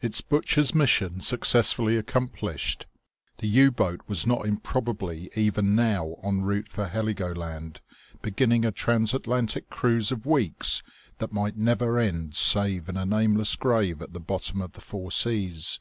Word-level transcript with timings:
Its 0.00 0.20
butcher's 0.20 0.74
mission 0.74 1.20
successfully 1.20 1.96
accomplished, 1.96 2.86
the 3.36 3.46
U 3.46 3.70
boat 3.70 4.00
was 4.08 4.26
not 4.26 4.44
improbably 4.44 5.30
even 5.36 5.76
now 5.76 6.16
en 6.24 6.40
route 6.40 6.66
for 6.66 6.88
Heligoland, 6.88 7.80
beginning 8.20 8.64
a 8.64 8.72
transatlantic 8.72 9.70
cruise 9.70 10.10
of 10.10 10.26
weeks 10.26 10.82
that 11.18 11.30
might 11.32 11.56
never 11.56 12.00
end 12.00 12.34
save 12.34 12.88
in 12.88 12.96
a 12.96 13.06
nameless 13.06 13.54
grave 13.54 14.02
at 14.02 14.12
the 14.12 14.18
bottom 14.18 14.60
of 14.60 14.72
the 14.72 14.80
Four 14.80 15.12
Seas. 15.12 15.78